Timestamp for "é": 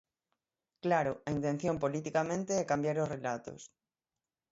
2.61-2.69